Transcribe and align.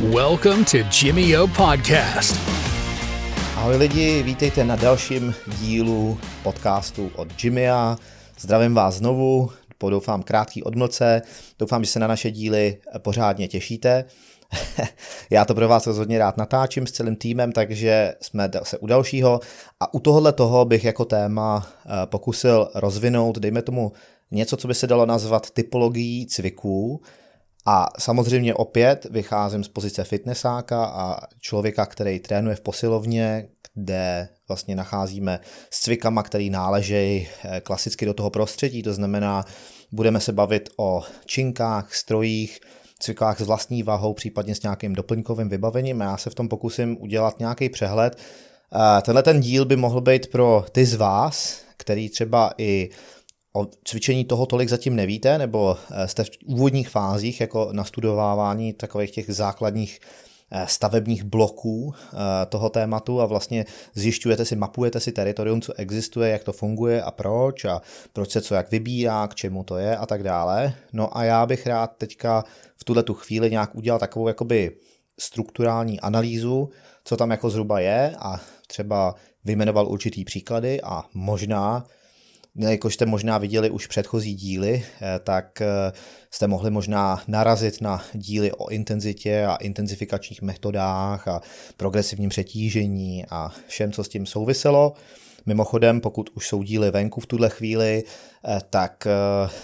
Welcome 0.00 0.64
to 0.64 0.76
Jimmy 1.02 1.38
O 1.38 1.46
Podcast. 1.46 2.36
Ahoj 3.56 3.76
lidi, 3.76 4.22
vítejte 4.22 4.64
na 4.64 4.76
dalším 4.76 5.34
dílu 5.60 6.18
podcastu 6.42 7.10
od 7.14 7.44
Jimmya. 7.44 7.96
Zdravím 8.38 8.74
vás 8.74 8.94
znovu, 8.94 9.50
po 9.78 9.90
doufám 9.90 10.22
krátký 10.22 10.62
odmlce. 10.62 11.22
Doufám, 11.58 11.84
že 11.84 11.90
se 11.90 11.98
na 11.98 12.06
naše 12.06 12.30
díly 12.30 12.78
pořádně 12.98 13.48
těšíte. 13.48 14.04
Já 15.30 15.44
to 15.44 15.54
pro 15.54 15.68
vás 15.68 15.86
rozhodně 15.86 16.18
rád 16.18 16.36
natáčím 16.36 16.86
s 16.86 16.92
celým 16.92 17.16
týmem, 17.16 17.52
takže 17.52 18.14
jsme 18.20 18.50
se 18.62 18.78
u 18.78 18.86
dalšího. 18.86 19.40
A 19.80 19.94
u 19.94 20.00
tohohle 20.00 20.32
toho 20.32 20.64
bych 20.64 20.84
jako 20.84 21.04
téma 21.04 21.66
eh, 21.86 22.06
pokusil 22.06 22.68
rozvinout, 22.74 23.38
dejme 23.38 23.62
tomu, 23.62 23.92
něco, 24.30 24.56
co 24.56 24.68
by 24.68 24.74
se 24.74 24.86
dalo 24.86 25.06
nazvat 25.06 25.50
typologií 25.50 26.26
cviků. 26.26 27.00
A 27.66 27.88
samozřejmě 27.98 28.54
opět 28.54 29.06
vycházím 29.10 29.64
z 29.64 29.68
pozice 29.68 30.04
fitnessáka 30.04 30.84
a 30.84 31.26
člověka, 31.40 31.86
který 31.86 32.18
trénuje 32.18 32.56
v 32.56 32.60
posilovně, 32.60 33.48
kde 33.74 34.28
vlastně 34.48 34.76
nacházíme 34.76 35.40
s 35.70 35.80
cvikama, 35.80 36.22
který 36.22 36.50
náležejí 36.50 37.28
eh, 37.44 37.60
klasicky 37.60 38.06
do 38.06 38.14
toho 38.14 38.30
prostředí, 38.30 38.82
to 38.82 38.94
znamená, 38.94 39.44
budeme 39.92 40.20
se 40.20 40.32
bavit 40.32 40.68
o 40.76 41.02
činkách, 41.26 41.94
strojích, 41.94 42.60
cvikách 42.98 43.40
s 43.40 43.46
vlastní 43.46 43.82
váhou, 43.82 44.14
případně 44.14 44.54
s 44.54 44.62
nějakým 44.62 44.94
doplňkovým 44.94 45.48
vybavením. 45.48 46.00
Já 46.00 46.16
se 46.16 46.30
v 46.30 46.34
tom 46.34 46.48
pokusím 46.48 46.96
udělat 47.00 47.38
nějaký 47.38 47.68
přehled. 47.68 48.18
Eh, 48.18 49.02
tenhle 49.02 49.22
ten 49.22 49.40
díl 49.40 49.64
by 49.64 49.76
mohl 49.76 50.00
být 50.00 50.26
pro 50.26 50.64
ty 50.72 50.86
z 50.86 50.94
vás, 50.94 51.60
který 51.76 52.08
třeba 52.08 52.52
i 52.58 52.90
o 53.56 53.66
cvičení 53.84 54.24
toho 54.24 54.46
tolik 54.46 54.68
zatím 54.68 54.96
nevíte, 54.96 55.38
nebo 55.38 55.76
eh, 55.90 56.08
jste 56.08 56.24
v 56.24 56.30
úvodních 56.46 56.88
fázích 56.88 57.40
jako 57.40 57.68
nastudovávání 57.72 58.72
takových 58.72 59.10
těch 59.10 59.34
základních 59.34 60.00
eh, 60.50 60.66
stavebních 60.68 61.24
bloků 61.24 61.94
toho 62.48 62.68
tématu 62.68 63.20
a 63.20 63.26
vlastně 63.26 63.64
zjišťujete 63.94 64.44
si, 64.44 64.56
mapujete 64.56 65.00
si 65.00 65.12
teritorium, 65.12 65.60
co 65.60 65.72
existuje, 65.72 66.30
jak 66.30 66.44
to 66.44 66.52
funguje 66.52 67.02
a 67.02 67.10
proč 67.10 67.64
a 67.64 67.82
proč 68.12 68.30
se 68.30 68.40
co 68.40 68.54
jak 68.54 68.70
vybírá, 68.70 69.28
k 69.28 69.34
čemu 69.34 69.64
to 69.64 69.76
je 69.76 69.96
a 69.96 70.06
tak 70.06 70.22
dále. 70.22 70.74
No 70.92 71.16
a 71.18 71.24
já 71.24 71.46
bych 71.46 71.66
rád 71.66 71.90
teďka 71.98 72.44
v 72.76 72.84
tuhle 72.84 73.02
tu 73.02 73.14
chvíli 73.14 73.50
nějak 73.50 73.74
udělal 73.74 73.98
takovou 73.98 74.28
jakoby 74.28 74.76
strukturální 75.18 76.00
analýzu, 76.00 76.68
co 77.04 77.16
tam 77.16 77.30
jako 77.30 77.50
zhruba 77.50 77.80
je 77.80 78.16
a 78.18 78.40
třeba 78.66 79.14
vyjmenoval 79.44 79.88
určitý 79.88 80.24
příklady 80.24 80.82
a 80.82 81.04
možná, 81.14 81.84
jakož 82.58 82.94
jste 82.94 83.06
možná 83.06 83.38
viděli 83.38 83.70
už 83.70 83.86
předchozí 83.86 84.34
díly, 84.34 84.84
eh, 85.00 85.20
tak 85.24 85.60
eh, 85.60 85.92
jste 86.30 86.46
mohli 86.46 86.70
možná 86.70 87.22
narazit 87.28 87.80
na 87.80 88.04
díly 88.12 88.52
o 88.52 88.68
intenzitě 88.68 89.44
a 89.44 89.56
intenzifikačních 89.56 90.42
metodách 90.42 91.28
a 91.28 91.40
progresivním 91.76 92.30
přetížení 92.30 93.24
a 93.30 93.52
všem, 93.66 93.92
co 93.92 94.04
s 94.04 94.08
tím 94.08 94.26
souviselo. 94.26 94.94
Mimochodem, 95.46 96.00
pokud 96.00 96.30
už 96.34 96.48
jsou 96.48 96.62
díly 96.62 96.90
venku 96.90 97.20
v 97.20 97.26
tuhle 97.26 97.50
chvíli, 97.50 98.04
eh, 98.04 98.60
tak 98.70 99.06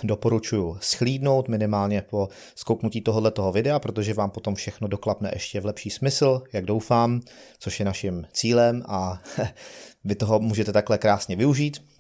doporučuji 0.03 0.77
schlídnout 0.81 1.48
minimálně 1.48 2.03
po 2.03 2.29
skouknutí 2.55 3.01
tohoto 3.01 3.53
videa, 3.53 3.79
protože 3.79 4.15
vám 4.15 4.31
potom 4.31 4.55
všechno 4.55 4.89
doklapne 4.89 5.31
ještě 5.35 5.61
v 5.61 5.67
lepší 5.67 5.91
smysl, 5.91 6.43
jak 6.53 6.65
doufám, 6.65 7.20
což 7.59 7.79
je 7.79 7.85
naším 7.85 8.27
cílem 8.33 8.83
a 8.87 9.23
vy 10.05 10.15
toho 10.15 10.41
můžete 10.41 10.73
takhle 10.73 10.98
krásně 10.98 11.37
využít. 11.37 11.92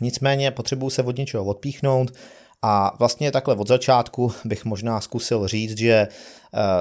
Nicméně 0.00 0.50
potřebuji 0.50 0.90
se 0.90 1.02
od 1.02 1.16
něčeho 1.16 1.44
odpíchnout 1.44 2.12
a 2.62 2.96
vlastně 2.98 3.32
takhle 3.32 3.56
od 3.56 3.68
začátku 3.68 4.32
bych 4.44 4.64
možná 4.64 5.00
zkusil 5.00 5.48
říct, 5.48 5.78
že 5.78 5.92
eh, 5.94 6.08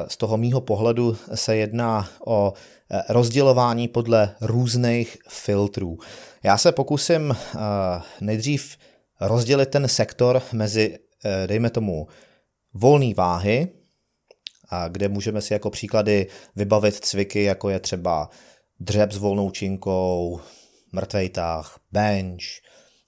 z 0.08 0.18
toho 0.18 0.38
mýho 0.38 0.62
pohledu 0.62 1.18
se 1.36 1.58
jedná 1.58 2.10
o 2.26 2.54
eh, 2.92 3.02
rozdělování 3.10 3.88
podle 3.88 4.36
různých 4.42 5.18
filtrů. 5.30 5.98
Já 6.44 6.58
se 6.58 6.72
pokusím 6.72 7.32
eh, 7.32 7.58
nejdřív 8.22 8.78
rozdělit 9.22 9.70
ten 9.70 9.88
sektor 9.88 10.42
mezi, 10.54 11.00
dejme 11.46 11.70
tomu, 11.70 12.08
volné 12.74 13.14
váhy, 13.14 13.68
kde 14.90 15.10
můžeme 15.10 15.42
si 15.42 15.54
jako 15.54 15.70
příklady 15.70 16.28
vybavit 16.56 16.96
cviky, 16.96 17.44
jako 17.44 17.70
je 17.70 17.80
třeba 17.80 18.30
dřeb 18.80 19.12
s 19.12 19.18
volnou 19.18 19.52
činkou, 19.52 20.40
mrtvej 20.92 21.30
tah, 21.30 21.80
bench, 21.92 22.44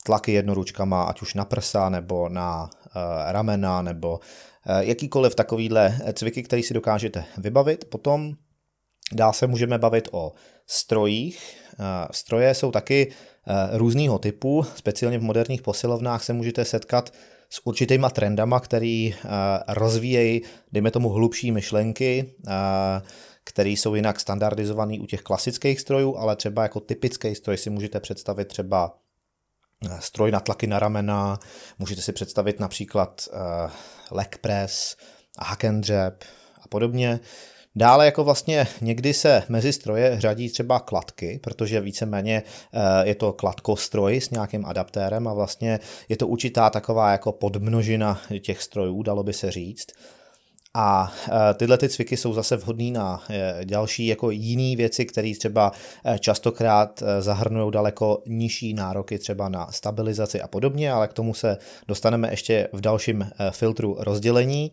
tlaky 0.04 0.32
jednoručkama, 0.32 1.04
ať 1.04 1.22
už 1.22 1.34
na 1.34 1.46
prsa 1.46 1.90
nebo 1.90 2.30
na 2.30 2.64
uh, 2.64 3.02
ramena 3.32 3.82
nebo 3.82 4.12
uh, 4.12 4.20
jakýkoliv 4.80 5.36
takovýhle 5.36 6.00
cviky, 6.14 6.44
který 6.44 6.64
si 6.64 6.74
dokážete 6.74 7.26
vybavit. 7.38 7.86
Potom 7.86 8.34
dál 9.14 9.34
se 9.34 9.48
můžeme 9.48 9.78
bavit 9.78 10.10
o 10.12 10.34
strojích. 10.68 11.58
Stroje 12.12 12.54
jsou 12.54 12.72
taky 12.72 13.12
různého 13.72 14.20
typu, 14.20 14.66
speciálně 14.76 15.18
v 15.18 15.22
moderních 15.22 15.62
posilovnách 15.62 16.24
se 16.24 16.34
můžete 16.34 16.66
setkat 16.66 17.14
s 17.50 17.68
určitýma 17.68 18.10
trendama, 18.10 18.60
který 18.60 19.16
rozvíjejí, 19.68 20.42
dejme 20.72 20.92
tomu, 20.92 21.10
hlubší 21.10 21.52
myšlenky, 21.52 22.34
které 23.44 23.70
jsou 23.70 23.96
jinak 23.96 24.20
standardizované 24.20 25.00
u 25.00 25.06
těch 25.06 25.22
klasických 25.22 25.80
strojů, 25.80 26.18
ale 26.18 26.36
třeba 26.36 26.64
jako 26.64 26.80
typický 26.80 27.36
stroj 27.36 27.58
si 27.58 27.70
můžete 27.70 28.00
představit 28.00 28.48
třeba 28.48 28.94
stroj 30.00 30.32
na 30.32 30.40
tlaky 30.40 30.68
na 30.68 30.80
ramena, 30.80 31.40
můžete 31.80 32.02
si 32.02 32.14
představit 32.14 32.60
například 32.60 33.22
uh, 33.34 33.72
leg 34.12 34.38
press, 34.38 34.96
hack 35.40 35.66
and 35.66 35.82
dřep 35.82 36.24
a 36.62 36.68
podobně. 36.68 37.20
Dále 37.76 38.06
jako 38.06 38.24
vlastně 38.24 38.68
někdy 38.82 39.14
se 39.14 39.44
mezi 39.50 39.74
stroje 39.74 40.22
řadí 40.22 40.50
třeba 40.50 40.80
kladky, 40.80 41.40
protože 41.44 41.82
víceméně 41.82 42.44
eh, 42.74 43.08
je 43.08 43.16
to 43.16 43.34
kladkostroj 43.34 44.22
s 44.22 44.30
nějakým 44.30 44.66
adaptérem 44.66 45.28
a 45.28 45.34
vlastně 45.34 45.80
je 46.10 46.18
to 46.18 46.28
určitá 46.28 46.70
taková 46.70 47.12
jako 47.12 47.32
podmnožina 47.32 48.22
těch 48.40 48.62
strojů, 48.62 49.04
dalo 49.04 49.24
by 49.24 49.34
se 49.34 49.52
říct. 49.52 49.88
A 50.74 51.14
e, 51.52 51.54
tyhle 51.54 51.78
ty 51.78 51.90
cviky 51.90 52.18
jsou 52.18 52.34
zase 52.34 52.58
vhodné 52.58 52.92
na 52.92 53.24
e, 53.30 53.66
další 53.66 54.08
jako 54.08 54.32
jiné 54.32 54.76
věci, 54.76 55.06
které 55.06 55.32
třeba 55.40 55.72
e, 56.06 56.20
častokrát 56.20 57.04
zahrnují 57.20 57.72
daleko 57.72 58.24
nižší 58.26 58.74
nároky 58.74 59.20
třeba 59.20 59.50
na 59.50 59.72
stabilizaci 59.72 60.42
a 60.42 60.48
podobně, 60.48 60.92
ale 60.92 61.08
k 61.08 61.14
tomu 61.14 61.34
se 61.34 61.58
dostaneme 61.88 62.32
ještě 62.32 62.68
v 62.74 62.82
dalším 62.82 63.30
filtru 63.52 63.96
rozdělení. 64.00 64.72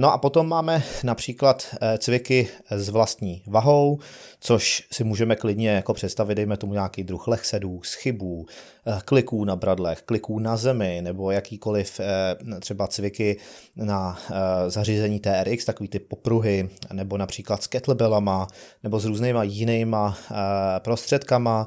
No 0.00 0.12
a 0.12 0.18
potom 0.18 0.48
máme 0.48 0.82
například 1.04 1.66
eh, 1.80 1.98
cviky 1.98 2.48
s 2.70 2.88
vlastní 2.88 3.42
vahou, 3.46 3.98
což 4.40 4.86
si 4.92 5.04
můžeme 5.04 5.36
klidně 5.36 5.70
jako 5.70 5.94
představit, 5.94 6.34
dejme 6.34 6.56
tomu 6.56 6.72
nějaký 6.72 7.04
druh 7.04 7.28
lehsedů, 7.28 7.82
schybů, 7.82 8.46
eh, 8.86 8.98
kliků 9.04 9.44
na 9.44 9.56
bradlech, 9.56 10.02
kliků 10.02 10.38
na 10.38 10.56
zemi, 10.56 11.00
nebo 11.02 11.30
jakýkoliv 11.30 12.00
eh, 12.00 12.60
třeba 12.60 12.86
cviky 12.86 13.36
na 13.76 14.18
zařízení 14.68 15.20
TRX, 15.20 15.64
takový 15.64 15.88
ty 15.88 15.98
popruhy, 15.98 16.68
nebo 16.92 17.16
například 17.16 17.62
s 17.62 17.66
kettlebellama, 17.66 18.48
nebo 18.82 19.00
s 19.00 19.04
různýma 19.04 19.42
jinýma 19.42 20.18
prostředkama. 20.78 21.66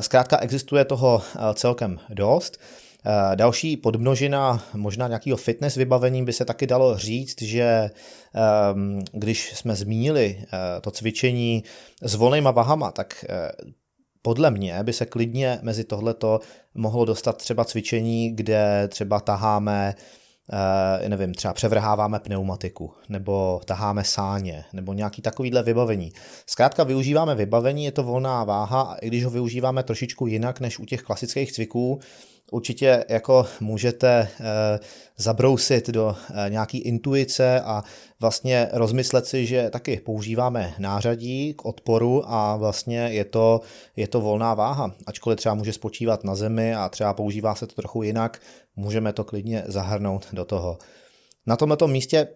Zkrátka 0.00 0.38
existuje 0.38 0.84
toho 0.84 1.22
celkem 1.54 1.98
dost. 2.10 2.58
Eh, 3.06 3.36
další 3.36 3.76
podmnožina 3.76 4.64
možná 4.74 5.08
nějakého 5.08 5.36
fitness 5.36 5.76
vybavení 5.76 6.24
by 6.24 6.32
se 6.32 6.44
taky 6.44 6.66
dalo 6.66 6.98
říct, 6.98 7.42
že 7.42 7.90
ehm, 8.34 9.00
když 9.12 9.56
jsme 9.56 9.76
zmínili 9.76 10.38
eh, 10.42 10.80
to 10.80 10.90
cvičení 10.90 11.64
s 12.02 12.14
volnýma 12.14 12.50
vahama, 12.50 12.90
tak 12.90 13.24
eh, 13.28 13.52
podle 14.22 14.50
mě 14.50 14.78
by 14.82 14.92
se 14.92 15.06
klidně 15.06 15.58
mezi 15.62 15.84
tohleto 15.84 16.40
mohlo 16.74 17.04
dostat 17.04 17.36
třeba 17.36 17.64
cvičení, 17.64 18.36
kde 18.36 18.88
třeba 18.88 19.20
taháme 19.20 19.94
nevím, 21.08 21.34
třeba 21.34 21.54
převrháváme 21.54 22.18
pneumatiku, 22.18 22.90
nebo 23.08 23.60
taháme 23.64 24.04
sáně, 24.04 24.64
nebo 24.72 24.92
nějaký 24.92 25.22
takovýhle 25.22 25.62
vybavení. 25.62 26.12
Zkrátka 26.46 26.84
využíváme 26.84 27.34
vybavení, 27.34 27.84
je 27.84 27.92
to 27.92 28.02
volná 28.02 28.44
váha 28.44 28.80
a 28.82 28.94
i 28.94 29.06
když 29.06 29.24
ho 29.24 29.30
využíváme 29.30 29.82
trošičku 29.82 30.26
jinak 30.26 30.60
než 30.60 30.78
u 30.78 30.84
těch 30.84 31.02
klasických 31.02 31.52
cviků, 31.52 32.00
určitě 32.52 33.04
jako 33.08 33.46
můžete 33.60 34.28
eh, 34.40 34.80
zabrousit 35.16 35.90
do 35.90 36.16
eh, 36.30 36.50
nějaký 36.50 36.78
intuice 36.78 37.60
a 37.60 37.82
vlastně 38.20 38.68
rozmyslet 38.72 39.26
si, 39.26 39.46
že 39.46 39.70
taky 39.70 40.00
používáme 40.04 40.74
nářadí 40.78 41.54
k 41.54 41.64
odporu 41.64 42.22
a 42.26 42.56
vlastně 42.56 42.98
je 42.98 43.24
to, 43.24 43.60
je 43.96 44.08
to 44.08 44.20
volná 44.20 44.54
váha. 44.54 44.92
Ačkoliv 45.06 45.38
třeba 45.38 45.54
může 45.54 45.72
spočívat 45.72 46.24
na 46.24 46.34
zemi 46.34 46.74
a 46.74 46.88
třeba 46.88 47.14
používá 47.14 47.54
se 47.54 47.66
to 47.66 47.74
trochu 47.74 48.02
jinak, 48.02 48.40
můžeme 48.76 49.12
to 49.12 49.24
klidně 49.24 49.64
zahrnout 49.66 50.28
do 50.32 50.44
toho. 50.44 50.78
Na 51.46 51.56
tomto 51.56 51.88
místě 51.88 52.28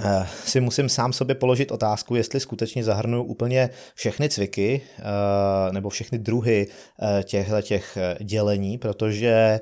Eh, 0.00 0.26
si 0.44 0.60
musím 0.60 0.88
sám 0.88 1.12
sobě 1.12 1.34
položit 1.34 1.72
otázku, 1.72 2.14
jestli 2.14 2.40
skutečně 2.40 2.84
zahrnuju 2.84 3.22
úplně 3.22 3.70
všechny 3.94 4.28
cviky 4.28 4.80
eh, 4.98 5.72
nebo 5.72 5.88
všechny 5.90 6.18
druhy 6.18 6.66
eh, 7.02 7.22
těchto 7.22 7.62
těch 7.62 7.98
dělení, 8.20 8.78
protože 8.78 9.60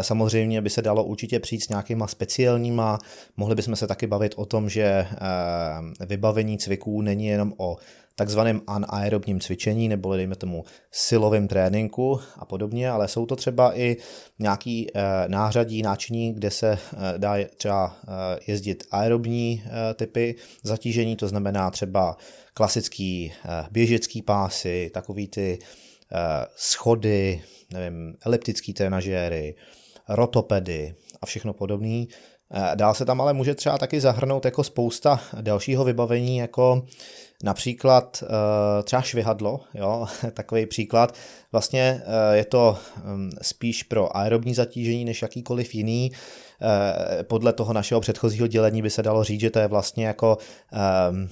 Samozřejmě 0.00 0.60
by 0.60 0.70
se 0.70 0.82
dalo 0.82 1.04
určitě 1.04 1.40
přijít 1.40 1.60
s 1.60 1.68
nějakýma 1.68 2.06
speciálníma, 2.06 2.98
mohli 3.36 3.54
bychom 3.54 3.76
se 3.76 3.86
taky 3.86 4.06
bavit 4.06 4.34
o 4.36 4.46
tom, 4.46 4.68
že 4.68 5.06
vybavení 6.06 6.58
cviků 6.58 7.02
není 7.02 7.26
jenom 7.26 7.52
o 7.56 7.76
takzvaném 8.14 8.60
anaerobním 8.66 9.40
cvičení 9.40 9.88
nebo 9.88 10.16
dejme 10.16 10.36
tomu 10.36 10.64
silovém 10.90 11.48
tréninku 11.48 12.20
a 12.38 12.44
podobně, 12.44 12.90
ale 12.90 13.08
jsou 13.08 13.26
to 13.26 13.36
třeba 13.36 13.78
i 13.78 13.96
nějaký 14.38 14.86
eh, 14.94 15.02
nářadí, 15.28 15.82
náčiní, 15.82 16.32
kde 16.34 16.50
se 16.50 16.72
eh, 16.72 17.18
dá 17.18 17.34
třeba 17.56 17.96
eh, 18.02 18.38
jezdit 18.46 18.84
aerobní 18.90 19.64
typy 19.94 20.34
zatížení, 20.62 21.16
to 21.16 21.28
znamená 21.28 21.70
třeba 21.70 22.16
klasický 22.54 23.32
běžecký 23.70 24.22
pásy, 24.22 24.90
takový 24.94 25.28
ty 25.28 25.58
schody, 26.56 27.42
nevím, 27.72 28.16
eliptický 28.26 28.72
trenažéry, 28.74 29.54
rotopedy 30.08 30.94
a 31.20 31.26
všechno 31.26 31.52
podobné. 31.52 32.04
Dál 32.74 32.94
se 32.94 33.04
tam 33.04 33.20
ale 33.20 33.32
může 33.32 33.54
třeba 33.54 33.78
taky 33.78 34.00
zahrnout 34.00 34.44
jako 34.44 34.64
spousta 34.64 35.20
dalšího 35.40 35.84
vybavení, 35.84 36.36
jako 36.36 36.82
Například 37.44 38.22
uh, 38.22 38.28
třeba 38.84 39.02
švihadlo, 39.02 39.60
jo, 39.74 40.06
takový 40.32 40.66
příklad. 40.66 41.14
Vlastně 41.52 42.02
uh, 42.06 42.34
je 42.34 42.44
to 42.44 42.78
um, 43.04 43.30
spíš 43.42 43.82
pro 43.82 44.16
aerobní 44.16 44.54
zatížení 44.54 45.04
než 45.04 45.22
jakýkoliv 45.22 45.74
jiný. 45.74 46.12
Podle 47.22 47.52
toho 47.52 47.72
našeho 47.72 48.00
předchozího 48.00 48.46
dělení 48.46 48.82
by 48.82 48.90
se 48.90 49.02
dalo 49.02 49.24
říct, 49.24 49.40
že 49.40 49.50
to 49.50 49.58
je 49.58 49.68
vlastně 49.68 50.06
jako 50.06 50.38
um, 51.10 51.28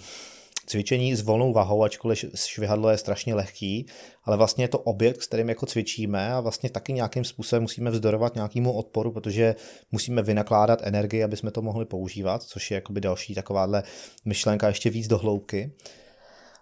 cvičení 0.67 1.15
s 1.15 1.23
volnou 1.23 1.53
vahou, 1.53 1.85
ačkoliv 1.85 2.25
švihadlo 2.35 2.91
je 2.91 2.99
strašně 2.99 3.35
lehký, 3.35 3.87
ale 4.25 4.37
vlastně 4.37 4.65
je 4.65 4.69
to 4.69 4.79
objekt, 4.79 5.23
s 5.23 5.27
kterým 5.27 5.49
jako 5.49 5.67
cvičíme 5.67 6.33
a 6.33 6.41
vlastně 6.41 6.71
taky 6.71 6.93
nějakým 6.93 7.25
způsobem 7.25 7.63
musíme 7.63 7.91
vzdorovat 7.91 8.35
nějakému 8.35 8.73
odporu, 8.73 9.13
protože 9.13 9.55
musíme 9.93 10.23
vynakládat 10.23 10.81
energii, 10.83 11.25
aby 11.25 11.37
jsme 11.37 11.51
to 11.51 11.63
mohli 11.63 11.85
používat, 11.85 12.43
což 12.43 12.71
je 12.71 12.75
jakoby 12.75 13.01
další 13.01 13.35
takováhle 13.35 13.83
myšlenka 14.25 14.69
ještě 14.69 14.91
víc 14.91 15.09
do 15.09 15.19
hloubky. 15.19 15.73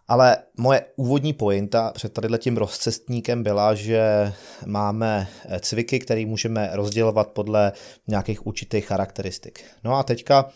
Ale 0.08 0.37
moje 0.58 0.85
úvodní 0.96 1.32
pointa 1.32 1.93
před 1.94 2.12
tady 2.12 2.38
tím 2.38 2.56
rozcestníkem 2.56 3.43
byla, 3.43 3.75
že 3.75 4.32
máme 4.67 5.29
cviky, 5.61 5.99
které 5.99 6.26
můžeme 6.26 6.70
rozdělovat 6.73 7.29
podle 7.29 7.73
nějakých 8.08 8.46
určitých 8.46 8.87
charakteristik. 8.87 9.64
No 9.85 9.94
a 9.94 10.03
teďka 10.03 10.50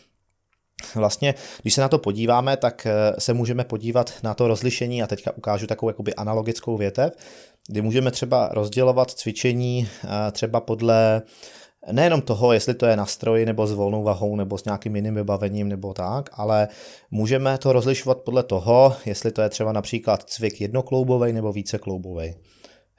Vlastně, 0.95 1.35
když 1.63 1.75
se 1.75 1.81
na 1.81 1.89
to 1.89 1.99
podíváme, 1.99 2.57
tak 2.57 2.87
eh, 2.87 3.15
se 3.19 3.35
můžeme 3.35 3.65
podívat 3.65 4.13
na 4.23 4.35
to 4.35 4.49
rozlišení 4.49 5.03
a 5.03 5.07
teďka 5.07 5.37
ukážu 5.37 5.67
takovou 5.67 5.91
jakoby 5.91 6.15
analogickou 6.15 6.77
větev, 6.77 7.17
kdy 7.69 7.83
můžeme 7.83 8.11
třeba 8.11 8.49
rozdělovat 8.53 9.11
cvičení 9.11 9.89
eh, 10.05 10.09
třeba 10.33 10.61
podle 10.61 11.23
nejenom 11.93 12.23
toho, 12.23 12.53
jestli 12.53 12.75
to 12.75 12.87
je 12.87 12.97
na 12.97 13.07
stroji 13.07 13.47
nebo 13.47 13.67
s 13.67 13.73
volnou 13.73 14.03
vahou 14.03 14.37
nebo 14.37 14.59
s 14.59 14.65
nějakým 14.65 14.97
jiným 14.97 15.15
vybavením 15.15 15.69
nebo 15.69 15.95
tak, 15.95 16.31
ale 16.33 16.69
můžeme 17.11 17.59
to 17.59 17.73
rozlišovat 17.73 18.19
podle 18.19 18.43
toho, 18.43 18.97
jestli 19.07 19.33
to 19.33 19.43
je 19.43 19.49
třeba 19.49 19.73
například 19.73 20.23
cvik 20.23 20.61
jednokloubový 20.61 21.33
nebo 21.33 21.53
vícekloubový. 21.53 22.35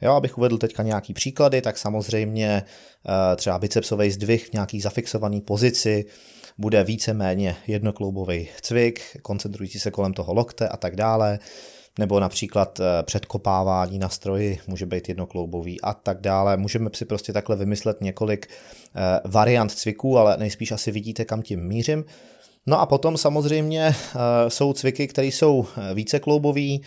Jo, 0.02 0.14
abych 0.14 0.38
uvedl 0.38 0.58
teďka 0.58 0.84
nějaký 0.84 1.14
příklady, 1.14 1.62
tak 1.62 1.78
samozřejmě 1.78 2.64
eh, 2.64 3.36
třeba 3.36 3.60
bicepsový 3.60 4.12
zdvih 4.12 4.48
v 4.48 4.54
nějaký 4.54 4.82
zafixovaný 4.82 5.42
pozici 5.42 6.06
bude 6.58 6.84
víceméně 6.84 7.56
jednokloubový 7.68 8.48
cvik, 8.62 9.02
koncentrující 9.22 9.80
se 9.80 9.92
kolem 9.92 10.14
toho 10.14 10.34
lokte 10.34 10.68
a 10.68 10.78
tak 10.78 10.96
dále 10.96 11.40
nebo 12.00 12.20
například 12.20 12.80
eh, 12.80 13.04
předkopávání 13.04 14.00
na 14.00 14.10
stroji 14.10 14.60
může 14.68 14.86
být 14.86 15.10
jednokloubový 15.10 15.82
a 15.82 15.94
tak 15.94 16.22
dále. 16.22 16.58
Můžeme 16.58 16.90
si 16.94 17.06
prostě 17.06 17.34
takhle 17.34 17.56
vymyslet 17.56 18.02
několik 18.02 18.48
eh, 18.48 19.20
variant 19.26 19.72
cviků, 19.72 20.18
ale 20.18 20.38
nejspíš 20.38 20.72
asi 20.72 20.92
vidíte, 20.92 21.26
kam 21.26 21.42
tím 21.42 21.68
mířím. 21.68 22.06
No 22.66 22.80
a 22.80 22.86
potom 22.86 23.18
samozřejmě 23.18 23.86
eh, 23.86 23.96
jsou 24.50 24.74
cviky, 24.74 25.08
které 25.08 25.28
jsou 25.28 25.66
více 25.94 26.20
kloubový, 26.20 26.82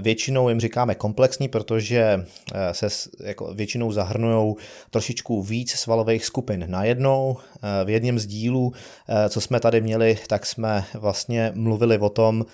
Většinou 0.00 0.48
jim 0.48 0.60
říkáme 0.60 0.94
komplexní, 0.94 1.48
protože 1.48 2.26
se 2.72 2.86
jako 3.24 3.54
většinou 3.54 3.92
zahrnují 3.92 4.54
trošičku 4.90 5.42
víc 5.42 5.70
svalových 5.70 6.24
skupin 6.24 6.64
najednou. 6.68 7.36
V 7.84 7.90
jedním 7.90 8.18
z 8.18 8.26
dílů, 8.26 8.72
co 9.28 9.40
jsme 9.40 9.60
tady 9.60 9.80
měli, 9.80 10.18
tak 10.26 10.46
jsme 10.46 10.84
vlastně 10.94 11.52
mluvili 11.54 11.98
o 11.98 12.08
tom, 12.08 12.46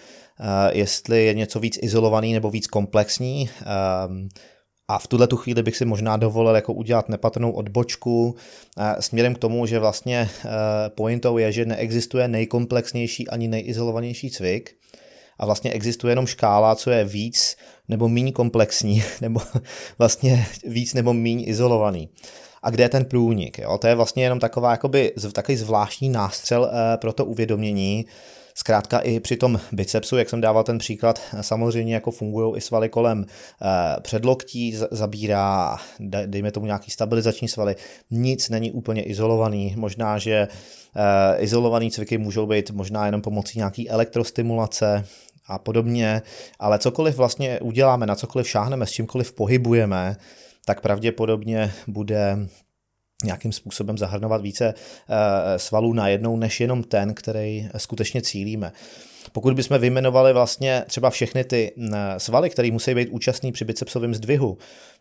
jestli 0.73 1.25
je 1.25 1.35
něco 1.35 1.61
víc 1.61 1.79
izolovaný 1.83 2.33
nebo 2.33 2.51
víc 2.51 2.67
komplexní. 2.67 3.51
A 4.89 4.99
v 4.99 5.07
tuhle 5.07 5.27
tu 5.27 5.37
chvíli 5.37 5.63
bych 5.63 5.77
si 5.77 5.85
možná 5.85 6.17
dovolil 6.17 6.55
jako 6.55 6.73
udělat 6.73 7.09
nepatrnou 7.09 7.51
odbočku 7.51 8.37
směrem 9.01 9.35
k 9.35 9.39
tomu, 9.39 9.67
že 9.67 9.79
vlastně 9.79 10.29
pointou 10.89 11.39
je, 11.39 11.53
že 11.53 11.65
neexistuje 11.65 12.29
nejkomplexnější 12.29 13.29
ani 13.29 13.49
nejizolovanější 13.49 14.31
cvik 14.31 14.71
a 15.43 15.47
vlastně 15.47 15.71
existuje 15.71 16.13
jenom 16.13 16.27
škála, 16.27 16.75
co 16.75 16.91
je 16.91 17.05
víc 17.05 17.57
nebo 17.89 18.09
méně 18.09 18.33
komplexní, 18.33 19.03
nebo 19.21 19.41
vlastně 19.99 20.47
víc 20.65 20.95
nebo 20.95 21.13
méně 21.13 21.45
izolovaný. 21.45 22.09
A 22.63 22.71
kde 22.71 22.85
je 22.85 22.89
ten 22.89 23.05
průnik? 23.05 23.59
Jo? 23.59 23.79
To 23.79 23.87
je 23.87 23.95
vlastně 23.95 24.23
jenom 24.23 24.41
taková, 24.41 24.71
jakoby, 24.71 25.13
takový 25.33 25.57
zvláštní 25.57 26.09
nástřel 26.09 26.71
pro 27.01 27.13
to 27.13 27.25
uvědomění, 27.25 28.07
Zkrátka 28.55 28.99
i 28.99 29.21
při 29.21 29.37
tom 29.37 29.61
bicepsu, 29.73 30.17
jak 30.17 30.29
jsem 30.29 30.41
dával 30.41 30.65
ten 30.65 30.79
příklad, 30.79 31.21
samozřejmě 31.41 31.95
jako 31.95 32.11
fungují 32.11 32.57
i 32.57 32.61
svaly 32.61 32.89
kolem 32.89 33.25
eh, 33.27 34.01
předloktí, 34.01 34.77
zabírá, 34.91 35.77
dejme 36.27 36.53
tomu 36.53 36.67
nějaký 36.67 36.91
stabilizační 36.91 37.49
svaly, 37.49 37.77
nic 38.11 38.49
není 38.49 38.73
úplně 38.73 39.03
izolovaný, 39.03 39.75
možná, 39.77 40.19
že 40.19 40.49
eh, 40.97 41.39
izolovaný 41.39 41.91
cviky 41.91 42.19
můžou 42.19 42.47
být 42.47 42.71
možná 42.71 43.07
jenom 43.07 43.23
pomocí 43.23 43.59
nějaký 43.59 43.91
elektrostimulace, 43.91 45.05
a 45.47 45.59
podobně, 45.59 46.23
ale 46.59 46.79
cokoliv 46.79 47.17
vlastně 47.17 47.61
uděláme, 47.61 48.07
na 48.07 48.15
cokoliv 48.15 48.49
šáhneme, 48.49 48.87
s 48.87 48.91
čímkoliv 48.91 49.33
pohybujeme, 49.33 50.17
tak 50.65 50.81
pravděpodobně 50.81 51.73
bude 51.87 52.39
nějakým 53.25 53.53
způsobem 53.53 53.99
zahrnovat 53.99 54.43
více 54.43 54.75
eh, 54.75 55.59
svalů 55.59 55.93
najednou, 55.93 56.37
než 56.37 56.61
jenom 56.61 56.83
ten, 56.83 57.15
který 57.15 57.69
skutečně 57.77 58.23
cílíme. 58.23 58.73
Pokud 59.33 59.55
bychom 59.55 59.79
vyjmenovali 59.79 60.33
vlastně 60.33 60.85
třeba 60.89 61.11
všechny 61.11 61.45
ty 61.45 61.73
mm, 61.77 61.93
svaly, 62.19 62.51
které 62.51 62.71
musí 62.71 62.95
být 62.95 63.09
účastní 63.09 63.53
při 63.53 63.65
bicepsovém 63.65 64.15
zdvihu, 64.15 64.59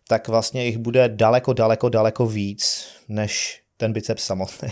tak 0.08 0.28
vlastně 0.28 0.66
jich 0.66 0.78
bude 0.78 1.10
daleko, 1.10 1.54
daleko, 1.54 1.90
daleko 1.90 2.26
víc, 2.26 2.88
než 3.08 3.61
ten 3.82 3.94
biceps 3.94 4.24
samotný. 4.24 4.70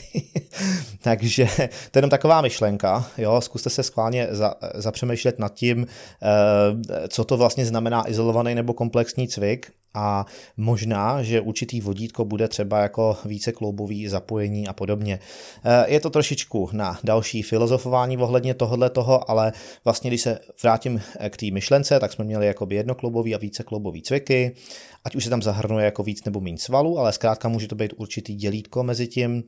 Takže 1.01 1.47
to 1.57 1.61
je 1.61 1.69
jenom 1.95 2.09
taková 2.09 2.41
myšlenka, 2.41 3.05
jo, 3.17 3.41
zkuste 3.41 3.69
se 3.69 3.83
skválně 3.83 4.27
za, 4.31 4.53
zapřemýšlet 4.73 5.39
nad 5.39 5.53
tím, 5.53 5.87
eh, 5.87 7.07
co 7.07 7.23
to 7.23 7.37
vlastně 7.37 7.65
znamená 7.65 8.09
izolovaný 8.09 8.55
nebo 8.55 8.73
komplexní 8.73 9.27
cvik 9.27 9.71
a 9.93 10.25
možná, 10.57 11.23
že 11.23 11.41
určitý 11.41 11.81
vodítko 11.81 12.25
bude 12.25 12.47
třeba 12.47 12.79
jako 12.79 13.17
více 13.25 13.51
kloubový 13.51 14.07
zapojení 14.07 14.67
a 14.67 14.73
podobně. 14.73 15.19
Eh, 15.65 15.93
je 15.93 15.99
to 15.99 16.09
trošičku 16.09 16.69
na 16.71 16.99
další 17.03 17.43
filozofování 17.43 18.17
ohledně 18.17 18.53
tohohle 18.53 18.89
toho, 18.89 19.31
ale 19.31 19.53
vlastně 19.85 20.09
když 20.09 20.21
se 20.21 20.39
vrátím 20.63 21.01
k 21.29 21.37
té 21.37 21.45
myšlence, 21.51 21.99
tak 21.99 22.13
jsme 22.13 22.25
měli 22.25 22.47
jako 22.47 22.67
jednokloubový 22.69 23.35
a 23.35 23.37
více 23.37 23.63
kloubový 23.63 24.01
cviky, 24.01 24.55
ať 25.03 25.15
už 25.15 25.23
se 25.23 25.29
tam 25.29 25.41
zahrnuje 25.41 25.85
jako 25.85 26.03
víc 26.03 26.23
nebo 26.23 26.41
méně 26.41 26.57
svalů, 26.57 26.99
ale 26.99 27.13
zkrátka 27.13 27.49
může 27.49 27.67
to 27.67 27.75
být 27.75 27.93
určitý 27.97 28.35
dělítko 28.35 28.83
mezi 28.83 29.07
tím, 29.07 29.43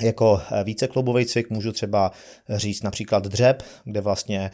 jako 0.00 0.40
eh, 0.52 0.64
víceklubový 0.64 1.26
cvik 1.26 1.50
můžu 1.50 1.72
třeba 1.72 2.12
říct 2.48 2.82
například 2.82 3.26
dřeb, 3.26 3.62
kde 3.84 4.00
vlastně 4.00 4.50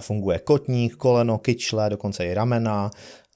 funguje 0.00 0.38
kotník, 0.38 0.96
koleno, 0.96 1.38
kyčle, 1.38 1.90
dokonce 1.90 2.26
i 2.26 2.34
ramena, 2.34 2.90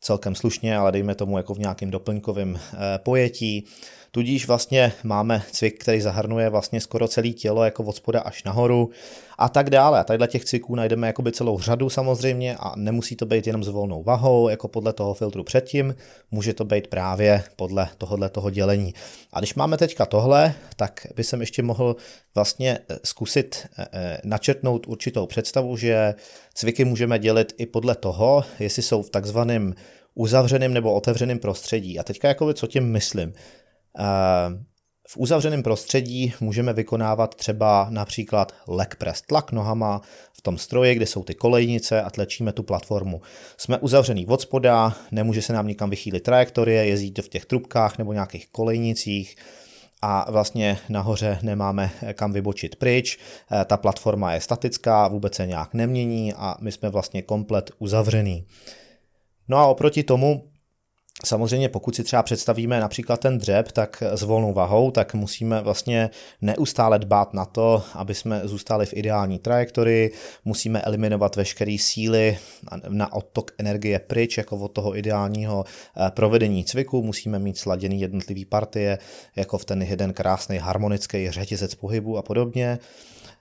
celkem 0.07 0.35
slušně, 0.35 0.77
ale 0.77 0.93
dejme 0.93 1.15
tomu 1.15 1.37
jako 1.37 1.55
v 1.55 1.59
nějakém 1.59 1.91
doplňkovém 1.91 2.59
eh, 2.59 2.99
pojetí. 2.99 3.67
Tudíž 4.17 4.47
vlastně 4.47 4.93
máme 5.05 5.43
cvik, 5.53 5.81
který 5.81 6.01
zahrnuje 6.01 6.49
vlastně 6.49 6.81
skoro 6.81 7.09
celé 7.09 7.29
tělo, 7.29 7.65
jako 7.65 7.83
od 7.83 7.97
spoda 7.97 8.21
až 8.21 8.45
nahoru 8.45 8.91
a 9.39 9.49
tak 9.49 9.71
dále. 9.71 10.01
A 10.01 10.05
tadyhle 10.05 10.29
těch 10.29 10.45
cviků 10.45 10.75
najdeme 10.75 11.07
jakoby 11.07 11.33
celou 11.33 11.59
řadu 11.59 11.91
samozřejmě 11.91 12.57
a 12.57 12.73
nemusí 12.77 13.17
to 13.17 13.27
být 13.27 13.47
jenom 13.47 13.65
s 13.65 13.69
volnou 13.69 14.03
vahou, 14.03 14.49
jako 14.49 14.69
podle 14.69 14.93
toho 14.93 15.15
filtru 15.15 15.45
předtím, 15.45 15.95
může 16.31 16.55
to 16.55 16.65
být 16.65 16.87
právě 16.87 17.45
podle 17.57 17.89
tohohle 17.99 18.29
toho 18.29 18.51
dělení. 18.51 18.95
A 19.33 19.41
když 19.41 19.55
máme 19.55 19.77
teďka 19.77 20.07
tohle, 20.07 20.55
tak 20.77 21.07
by 21.17 21.25
jsem 21.25 21.41
ještě 21.41 21.63
mohl 21.63 21.97
vlastně 22.35 22.79
eh, 22.89 22.99
zkusit 23.05 23.67
eh, 23.79 24.19
načrtnout 24.25 24.87
určitou 24.87 25.27
představu, 25.27 25.77
že 25.77 26.15
cviky 26.55 26.85
můžeme 26.85 27.19
dělit 27.19 27.53
i 27.59 27.67
podle 27.67 27.95
toho, 27.95 28.45
jestli 28.59 28.83
jsou 28.83 29.03
v 29.03 29.11
takzvaném 29.11 29.75
uzavřeném 30.15 30.75
nebo 30.75 30.95
otevřeném 30.95 31.39
prostředí. 31.39 31.99
A 31.99 32.03
teďka 32.03 32.29
jakoby 32.29 32.55
co 32.55 32.67
tím 32.67 32.85
myslím? 32.93 33.33
V 35.09 35.17
uzavřeném 35.17 35.63
prostředí 35.63 36.33
můžeme 36.41 36.73
vykonávat 36.73 37.35
třeba 37.35 37.87
například 37.91 38.53
leg 38.69 38.97
press, 38.97 39.23
tlak 39.23 39.53
nohama 39.53 40.01
v 40.33 40.43
tom 40.43 40.59
stroji, 40.59 40.95
kde 40.95 41.07
jsou 41.07 41.25
ty 41.25 41.35
kolejnice 41.35 42.03
a 42.03 42.11
tlačíme 42.11 42.53
tu 42.53 42.63
platformu. 42.63 43.21
Jsme 43.57 43.79
uzavřený 43.79 44.27
od 44.27 44.41
spoda, 44.41 44.97
nemůže 45.11 45.43
se 45.43 45.53
nám 45.53 45.67
nikam 45.67 45.91
vychýlit 45.91 46.23
trajektorie, 46.23 46.87
jezdíte 46.87 47.23
v 47.23 47.29
těch 47.29 47.47
trubkách 47.47 47.99
nebo 47.99 48.13
nějakých 48.13 48.49
kolejnicích, 48.49 49.37
a 50.03 50.31
vlastně 50.31 50.79
nahoře 50.89 51.39
nemáme 51.43 51.91
kam 52.13 52.33
vybočit 52.33 52.77
pryč, 52.77 53.19
eh, 53.53 53.65
ta 53.65 53.77
platforma 53.77 54.33
je 54.33 54.41
statická, 54.41 55.09
vůbec 55.09 55.35
se 55.35 55.47
nějak 55.47 55.75
nemění 55.75 56.35
a 56.35 56.57
my 56.61 56.73
jsme 56.73 56.91
vlastně 56.91 57.23
komplet 57.23 57.71
uzavřený. 57.79 58.47
No 59.49 59.57
a 59.57 59.67
oproti 59.67 60.03
tomu 60.03 60.51
Samozřejmě 61.27 61.69
pokud 61.69 61.97
si 61.97 62.05
třeba 62.05 62.23
představíme 62.23 62.81
například 62.81 63.21
ten 63.21 63.39
dřeb, 63.39 63.73
tak 63.73 64.03
s 64.15 64.23
volnou 64.23 64.53
vahou, 64.53 64.91
tak 64.91 65.15
musíme 65.15 65.61
vlastně 65.61 66.11
neustále 66.41 66.99
dbát 66.99 67.35
na 67.35 67.45
to, 67.45 67.83
aby 67.95 68.15
jsme 68.15 68.41
zůstali 68.45 68.87
v 68.87 68.95
ideální 68.95 69.39
trajektorii, 69.39 70.13
musíme 70.45 70.81
eliminovat 70.81 71.37
veškeré 71.37 71.77
síly 71.81 72.39
na 72.89 73.13
odtok 73.13 73.51
energie 73.59 73.99
pryč, 73.99 74.39
jako 74.39 74.57
od 74.57 74.69
toho 74.69 74.97
ideálního 74.97 75.65
eh, 75.67 76.11
provedení 76.11 76.65
cviku, 76.65 77.03
musíme 77.03 77.39
mít 77.39 77.59
sladěný 77.59 78.01
jednotlivý 78.01 78.45
partie, 78.45 78.99
jako 79.37 79.59
v 79.59 79.65
ten 79.65 79.83
jeden 79.83 80.13
krásný 80.13 80.59
harmonický 80.59 81.31
řetězec 81.31 81.75
pohybu 81.75 82.19
a 82.19 82.23
podobně. 82.23 82.79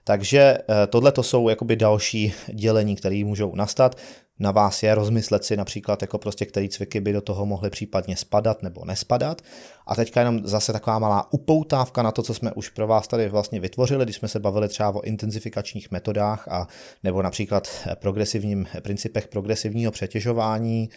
Takže 0.08 0.38
eh, 0.40 0.86
tohle 0.86 1.12
to 1.12 1.22
jsou 1.22 1.48
jakoby 1.48 1.76
další 1.76 2.32
dělení, 2.54 2.96
které 2.96 3.24
můžou 3.24 3.54
nastat 3.54 3.96
na 4.38 4.50
vás 4.50 4.82
je 4.82 4.94
rozmyslet 4.94 5.44
si 5.44 5.56
například, 5.56 6.02
jako 6.02 6.18
prostě, 6.18 6.46
který 6.46 6.68
cviky 6.68 7.00
by 7.00 7.12
do 7.12 7.20
toho 7.20 7.46
mohly 7.46 7.70
případně 7.70 8.16
spadat 8.16 8.62
nebo 8.62 8.84
nespadat. 8.84 9.42
A 9.86 9.94
teďka 9.94 10.20
jenom 10.20 10.40
zase 10.44 10.72
taková 10.72 10.98
malá 10.98 11.32
upoutávka 11.32 12.02
na 12.02 12.12
to, 12.12 12.22
co 12.22 12.34
jsme 12.34 12.52
už 12.52 12.68
pro 12.68 12.86
vás 12.86 13.08
tady 13.08 13.28
vlastně 13.28 13.60
vytvořili, 13.60 14.04
když 14.04 14.16
jsme 14.16 14.28
se 14.28 14.40
bavili 14.40 14.68
třeba 14.68 14.94
o 14.94 15.00
intenzifikačních 15.00 15.90
metodách 15.90 16.48
a 16.48 16.68
nebo 17.02 17.22
například 17.22 17.68
progresivním 17.94 18.66
principech 18.82 19.28
progresivního 19.28 19.92
přetěžování, 19.92 20.90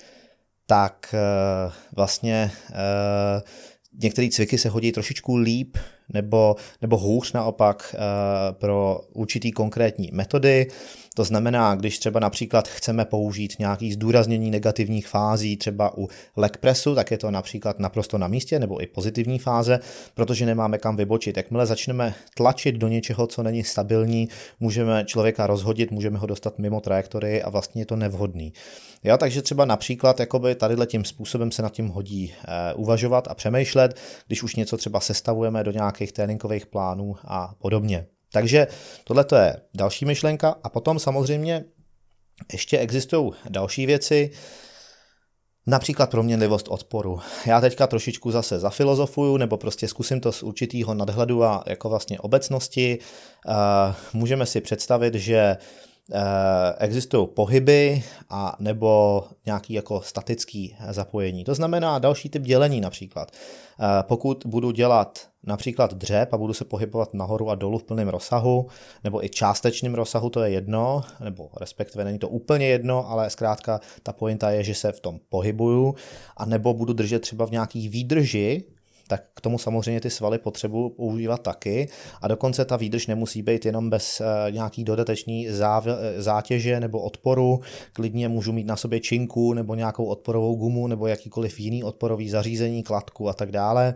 tak 0.65 1.13
eh, 1.13 1.71
vlastně 1.95 2.51
eh, 2.71 3.41
některé 4.01 4.29
cviky 4.29 4.57
se 4.57 4.69
hodí 4.69 4.91
trošičku 4.91 5.35
líp 5.35 5.77
nebo, 6.13 6.55
nebo 6.81 6.97
hůř 6.97 7.33
naopak 7.33 7.95
eh, 7.95 7.99
pro 8.51 9.01
určitý 9.13 9.51
konkrétní 9.51 10.09
metody. 10.13 10.67
To 11.15 11.23
znamená, 11.23 11.75
když 11.75 11.99
třeba 11.99 12.19
například 12.19 12.67
chceme 12.67 13.05
použít 13.05 13.59
nějaký 13.59 13.93
zdůraznění 13.93 14.51
negativních 14.51 15.07
fází, 15.07 15.57
třeba 15.57 15.97
u 15.97 16.07
leg 16.37 16.57
pressu, 16.57 16.95
tak 16.95 17.11
je 17.11 17.17
to 17.17 17.31
například 17.31 17.79
naprosto 17.79 18.17
na 18.17 18.27
místě, 18.27 18.59
nebo 18.59 18.81
i 18.81 18.87
pozitivní 18.87 19.39
fáze, 19.39 19.79
protože 20.13 20.45
nemáme 20.45 20.77
kam 20.77 20.95
vybočit. 20.95 21.37
Jakmile 21.37 21.65
začneme 21.65 22.13
tlačit 22.35 22.75
do 22.75 22.87
něčeho, 22.87 23.27
co 23.27 23.43
není 23.43 23.63
stabilní, 23.63 24.29
můžeme 24.59 25.03
člověka 25.05 25.47
rozhodit, 25.47 25.91
můžeme 25.91 26.19
ho 26.19 26.27
dostat 26.27 26.59
mimo 26.59 26.81
trajektorii 26.81 27.43
a 27.43 27.49
vlastně 27.49 27.81
je 27.81 27.85
to 27.85 27.95
nevhodný. 27.95 28.53
Jo, 29.03 29.17
takže 29.17 29.41
třeba 29.41 29.65
například 29.65 30.19
jakoby 30.19 30.55
tadyhle 30.55 30.85
tím 30.85 31.05
způsobem 31.05 31.51
se 31.51 31.61
nad 31.61 31.71
tím 31.71 31.87
hodí 31.87 32.33
e, 32.47 32.73
uvažovat 32.73 33.27
a 33.27 33.35
přemýšlet, 33.35 33.97
když 34.27 34.43
už 34.43 34.55
něco 34.55 34.77
třeba 34.77 34.99
sestavujeme 34.99 35.63
do 35.63 35.71
nějakých 35.99 36.13
tréninkových 36.13 36.65
plánů 36.65 37.15
a 37.23 37.53
podobně. 37.59 38.07
Takže 38.31 38.67
tohle 39.03 39.25
je 39.35 39.55
další 39.73 40.05
myšlenka 40.05 40.55
a 40.63 40.69
potom 40.69 40.99
samozřejmě 40.99 41.65
ještě 42.53 42.77
existují 42.77 43.31
další 43.49 43.85
věci, 43.85 44.31
Například 45.67 46.09
proměnlivost 46.09 46.67
odporu. 46.67 47.19
Já 47.45 47.61
teďka 47.61 47.87
trošičku 47.87 48.31
zase 48.31 48.59
zafilozofuju, 48.59 49.37
nebo 49.37 49.57
prostě 49.57 49.87
zkusím 49.87 50.19
to 50.19 50.31
z 50.31 50.43
určitého 50.43 50.93
nadhledu 50.93 51.43
a 51.43 51.63
jako 51.67 51.89
vlastně 51.89 52.19
obecnosti. 52.19 52.99
Můžeme 54.13 54.45
si 54.45 54.61
představit, 54.61 55.13
že 55.13 55.57
Eh, 55.57 55.98
existují 56.77 57.27
pohyby 57.27 58.03
a 58.29 58.55
nebo 58.59 59.23
nějaký 59.45 59.73
jako 59.73 60.01
statický 60.01 60.75
zapojení. 60.89 61.43
To 61.43 61.55
znamená 61.55 61.99
další 61.99 62.29
typ 62.29 62.43
dělení 62.43 62.81
například. 62.81 63.31
Eh, 63.31 64.03
pokud 64.03 64.43
budu 64.45 64.71
dělat 64.71 65.19
například 65.43 65.93
dřep 65.93 66.33
a 66.33 66.37
budu 66.37 66.53
se 66.53 66.65
pohybovat 66.65 67.13
nahoru 67.13 67.49
a 67.49 67.55
dolů 67.55 67.77
v 67.77 67.83
plném 67.83 68.09
rozsahu, 68.09 68.67
nebo 69.03 69.25
i 69.25 69.29
částečným 69.29 69.95
rozsahu, 69.95 70.29
to 70.29 70.43
je 70.43 70.49
jedno, 70.49 71.01
nebo 71.23 71.49
respektive 71.57 72.03
není 72.03 72.19
to 72.19 72.29
úplně 72.29 72.67
jedno, 72.67 73.09
ale 73.09 73.29
zkrátka 73.29 73.79
ta 74.03 74.13
pointa 74.13 74.51
je, 74.51 74.63
že 74.63 74.75
se 74.75 74.91
v 74.91 74.99
tom 74.99 75.19
pohybuju, 75.29 75.95
a 76.37 76.45
nebo 76.45 76.73
budu 76.73 76.93
držet 76.93 77.19
třeba 77.19 77.45
v 77.45 77.51
nějaký 77.51 77.89
výdrži, 77.89 78.63
tak 79.09 79.23
k 79.33 79.41
tomu 79.41 79.57
samozřejmě 79.57 80.01
ty 80.01 80.09
svaly 80.09 80.37
potřebuji 80.37 80.89
používat 80.89 81.41
taky. 81.41 81.89
A 82.21 82.27
dokonce 82.27 82.65
ta 82.65 82.77
výdrž 82.77 83.07
nemusí 83.07 83.41
být 83.41 83.65
jenom 83.65 83.89
bez 83.89 84.21
uh, 84.21 84.51
nějaký 84.51 84.83
dodatečný 84.83 85.47
záv, 85.49 85.87
eh, 85.87 86.21
zátěže 86.21 86.79
nebo 86.79 87.01
odporu, 87.01 87.59
klidně 87.93 88.29
můžu 88.29 88.51
mít 88.51 88.67
na 88.67 88.75
sobě 88.75 88.99
činku 88.99 89.53
nebo 89.53 89.75
nějakou 89.75 90.05
odporovou 90.05 90.55
gumu 90.55 90.87
nebo 90.87 91.07
jakýkoliv 91.07 91.59
jiný 91.59 91.83
odporový 91.83 92.29
zařízení, 92.29 92.83
kladku 92.83 93.29
a 93.29 93.33
tak 93.33 93.51
dále 93.51 93.95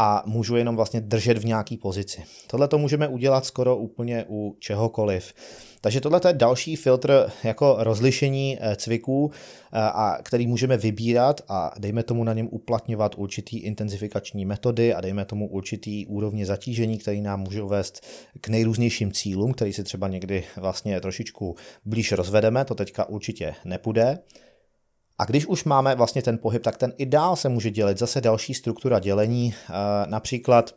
a 0.00 0.22
můžu 0.26 0.56
jenom 0.56 0.76
vlastně 0.76 1.00
držet 1.00 1.38
v 1.38 1.44
nějaký 1.44 1.76
pozici. 1.76 2.22
Tohle 2.46 2.68
to 2.68 2.78
můžeme 2.78 3.08
udělat 3.08 3.46
skoro 3.46 3.76
úplně 3.76 4.24
u 4.28 4.56
čehokoliv. 4.58 5.34
Takže 5.80 6.00
tohle 6.00 6.20
je 6.28 6.32
další 6.32 6.76
filtr 6.76 7.30
jako 7.44 7.76
rozlišení 7.78 8.58
eh, 8.60 8.76
cviků, 8.76 9.30
eh, 9.32 9.78
a 9.80 10.18
který 10.22 10.46
můžeme 10.46 10.76
vybírat 10.76 11.40
a 11.48 11.74
dejme 11.78 12.02
tomu 12.02 12.24
na 12.24 12.32
něm 12.32 12.48
uplatňovat 12.50 13.14
určitý 13.18 13.58
intenzifikační 13.58 14.44
metody 14.44 14.94
a 14.94 15.00
dejme 15.00 15.24
tomu 15.24 15.48
určitý 15.48 16.06
úrovně 16.06 16.46
zatížení, 16.46 16.98
který 16.98 17.20
nám 17.20 17.40
můžou 17.40 17.68
vést 17.68 18.06
k 18.40 18.48
nejrůznějším 18.48 19.12
cílům, 19.12 19.52
který 19.52 19.72
si 19.72 19.84
třeba 19.84 20.08
někdy 20.08 20.44
vlastně 20.56 21.00
trošičku 21.00 21.56
blíž 21.84 22.12
rozvedeme, 22.12 22.64
to 22.64 22.74
teďka 22.74 23.08
určitě 23.08 23.54
nepůjde. 23.64 24.18
A 25.18 25.24
když 25.24 25.46
už 25.46 25.64
máme 25.64 25.94
vlastně 25.94 26.22
ten 26.22 26.38
pohyb, 26.38 26.62
tak 26.62 26.76
ten 26.76 26.92
i 26.98 27.06
se 27.34 27.48
může 27.48 27.70
dělit. 27.70 27.98
Zase 27.98 28.20
další 28.20 28.54
struktura 28.54 28.98
dělení, 28.98 29.54
eh, 29.54 29.72
například 30.06 30.74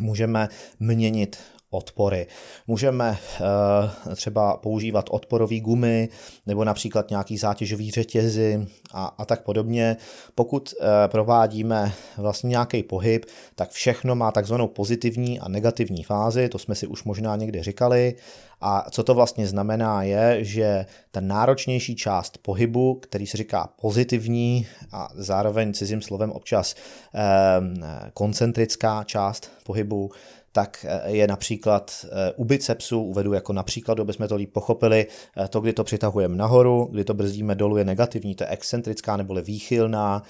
můžeme 0.00 0.48
měnit 0.80 1.38
odpory. 1.76 2.26
Můžeme 2.66 3.10
uh, 3.10 4.14
třeba 4.14 4.56
používat 4.56 5.06
odporové 5.10 5.60
gumy 5.60 6.08
nebo 6.46 6.64
například 6.64 7.10
nějaký 7.10 7.38
zátěžový 7.38 7.90
řetězy 7.90 8.66
a, 8.92 9.06
a 9.18 9.24
tak 9.24 9.42
podobně. 9.42 9.96
Pokud 10.34 10.74
uh, 10.80 10.86
provádíme 11.06 11.92
vlastně 12.16 12.48
nějaký 12.48 12.82
pohyb, 12.82 13.24
tak 13.54 13.70
všechno 13.70 14.14
má 14.14 14.32
takzvanou 14.32 14.68
pozitivní 14.68 15.40
a 15.40 15.48
negativní 15.48 16.02
fázi, 16.02 16.48
to 16.48 16.58
jsme 16.58 16.74
si 16.74 16.86
už 16.86 17.04
možná 17.04 17.36
někdy 17.36 17.62
říkali. 17.62 18.14
A 18.60 18.86
co 18.90 19.02
to 19.02 19.14
vlastně 19.14 19.46
znamená 19.46 20.02
je, 20.02 20.44
že 20.44 20.86
ta 21.10 21.20
náročnější 21.20 21.96
část 21.96 22.38
pohybu, 22.38 22.94
který 22.94 23.26
se 23.26 23.36
říká 23.36 23.68
pozitivní 23.80 24.66
a 24.92 25.08
zároveň 25.14 25.72
cizím 25.72 26.02
slovem 26.02 26.32
občas 26.32 26.74
eh, 27.14 28.10
koncentrická 28.14 29.04
část 29.04 29.50
pohybu, 29.64 30.10
tak 30.56 30.86
eh, 30.88 31.10
je 31.10 31.26
například 31.26 31.92
eh, 32.04 32.32
u 32.36 32.44
bicepsu, 32.44 33.02
uvedu 33.02 33.32
jako 33.32 33.52
například, 33.52 34.00
aby 34.00 34.12
jsme 34.12 34.28
to 34.28 34.36
líp 34.36 34.52
pochopili, 34.52 35.06
eh, 35.36 35.48
to, 35.48 35.60
kdy 35.60 35.72
to 35.72 35.84
přitahujeme 35.84 36.36
nahoru, 36.36 36.88
kdy 36.92 37.04
to 37.04 37.14
brzdíme 37.14 37.54
dolů 37.54 37.76
je 37.76 37.84
negativní, 37.84 38.34
to 38.34 38.44
je 38.44 38.48
excentrická 38.48 39.16
neboli 39.16 39.42
výchylná 39.42 40.22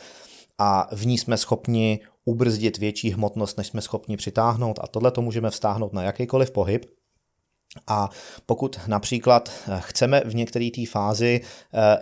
a 0.59 0.88
v 0.92 1.06
ní 1.06 1.18
jsme 1.18 1.37
schopni 1.37 2.00
ubrzdit 2.25 2.78
větší 2.78 3.11
hmotnost, 3.11 3.59
než 3.59 3.66
jsme 3.66 3.80
schopni 3.80 4.16
přitáhnout 4.16 4.78
a 4.83 4.87
tohle 4.87 5.11
to 5.11 5.23
můžeme 5.23 5.50
vztáhnout 5.50 5.92
na 5.92 6.02
jakýkoliv 6.02 6.50
pohyb. 6.50 6.85
A 7.87 8.11
pokud 8.47 8.80
například 8.87 9.50
chceme 9.78 10.23
v 10.25 10.35
některé 10.35 10.71
té 10.71 10.87
fázi 10.87 11.40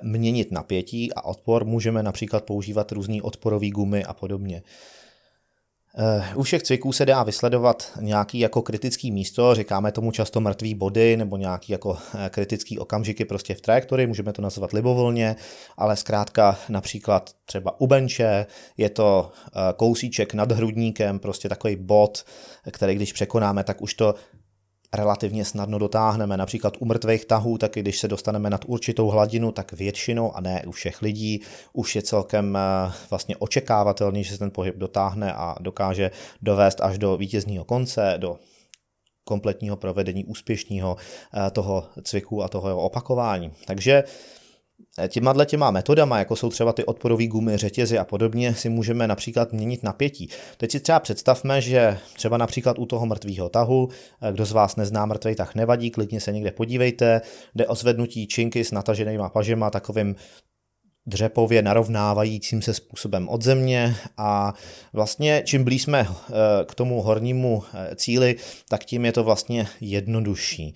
měnit 0.02 0.52
napětí 0.52 1.14
a 1.14 1.24
odpor, 1.24 1.64
můžeme 1.64 2.02
například 2.02 2.44
používat 2.44 2.92
různé 2.92 3.22
odporové 3.22 3.70
gumy 3.70 4.04
a 4.04 4.14
podobně. 4.14 4.62
Eh, 5.98 6.34
u 6.34 6.42
všech 6.42 6.62
cviků 6.62 6.92
se 6.92 7.06
dá 7.06 7.22
vysledovat 7.22 7.92
nějaký 8.00 8.38
jako 8.38 8.62
kritický 8.62 9.12
místo, 9.12 9.54
říkáme 9.54 9.92
tomu 9.92 10.10
často 10.12 10.40
mrtvý 10.40 10.74
body 10.74 11.16
nebo 11.16 11.36
nějaký 11.36 11.72
jako 11.72 11.98
eh, 12.14 12.30
kritický 12.30 12.78
okamžiky 12.78 13.24
prostě 13.24 13.54
v 13.54 13.60
trajektorii, 13.60 14.06
můžeme 14.06 14.32
to 14.32 14.42
nazvat 14.42 14.72
libovolně, 14.72 15.36
ale 15.76 15.96
zkrátka 15.96 16.58
například 16.68 17.30
třeba 17.44 17.80
u 17.80 17.86
benče 17.86 18.46
je 18.76 18.90
to 18.90 19.32
eh, 19.46 19.60
kousíček 19.76 20.34
nad 20.34 20.52
hrudníkem, 20.52 21.18
prostě 21.18 21.48
takový 21.48 21.76
bod, 21.76 22.24
který 22.70 22.94
když 22.94 23.12
překonáme, 23.12 23.64
tak 23.64 23.82
už 23.82 23.94
to 23.94 24.14
relativně 24.96 25.44
snadno 25.44 25.78
dotáhneme. 25.78 26.36
Například 26.36 26.76
u 26.78 26.84
mrtvých 26.84 27.24
tahů, 27.24 27.58
taky 27.58 27.80
když 27.80 27.98
se 27.98 28.08
dostaneme 28.08 28.50
nad 28.50 28.64
určitou 28.66 29.08
hladinu, 29.08 29.52
tak 29.52 29.72
většinou, 29.72 30.32
a 30.32 30.40
ne 30.40 30.62
u 30.66 30.70
všech 30.70 31.02
lidí, 31.02 31.40
už 31.72 31.96
je 31.96 32.02
celkem 32.02 32.56
eh, 32.56 32.92
vlastně 33.10 33.36
očekávatelný, 33.36 34.24
že 34.24 34.32
se 34.32 34.38
ten 34.38 34.50
pohyb 34.50 34.76
dotáhne 34.76 35.32
a 35.32 35.56
dokáže 35.60 36.10
dovést 36.42 36.80
až 36.80 36.98
do 36.98 37.16
vítězního 37.16 37.64
konce, 37.64 38.14
do 38.16 38.38
kompletního 39.24 39.76
provedení 39.76 40.24
úspěšného 40.24 40.96
eh, 40.96 41.50
toho 41.50 41.84
cviku 42.02 42.42
a 42.42 42.48
toho 42.48 42.76
opakování. 42.76 43.52
Takže 43.66 44.04
těma 45.08 45.44
těma 45.44 45.70
metodama, 45.70 46.18
jako 46.18 46.36
jsou 46.36 46.50
třeba 46.50 46.72
ty 46.72 46.84
odporové 46.84 47.26
gumy, 47.26 47.56
řetězy 47.56 47.98
a 47.98 48.04
podobně, 48.04 48.54
si 48.54 48.68
můžeme 48.68 49.08
například 49.08 49.52
měnit 49.52 49.82
napětí. 49.82 50.28
Teď 50.56 50.70
si 50.70 50.80
třeba 50.80 51.00
představme, 51.00 51.60
že 51.60 51.98
třeba 52.16 52.36
například 52.36 52.78
u 52.78 52.86
toho 52.86 53.06
mrtvého 53.06 53.48
tahu, 53.48 53.88
kdo 54.30 54.46
z 54.46 54.52
vás 54.52 54.76
nezná 54.76 55.06
mrtvý 55.06 55.34
tah 55.34 55.54
nevadí, 55.54 55.90
klidně 55.90 56.20
se 56.20 56.32
někde 56.32 56.52
podívejte, 56.52 57.20
jde 57.54 57.66
o 57.66 57.74
zvednutí 57.74 58.26
činky 58.26 58.64
s 58.64 58.70
nataženýma 58.72 59.28
pažema 59.28 59.70
takovým 59.70 60.16
dřepově 61.06 61.62
narovnávajícím 61.62 62.62
se 62.62 62.74
způsobem 62.74 63.28
od 63.28 63.42
země 63.42 63.96
a 64.16 64.54
vlastně 64.92 65.42
čím 65.46 65.64
blíž 65.64 65.82
jsme 65.82 66.06
eh, 66.08 66.34
k 66.64 66.74
tomu 66.74 67.02
hornímu 67.02 67.62
eh, 67.74 67.96
cíli, 67.96 68.36
tak 68.68 68.84
tím 68.84 69.04
je 69.04 69.12
to 69.12 69.24
vlastně 69.24 69.66
jednodušší. 69.80 70.74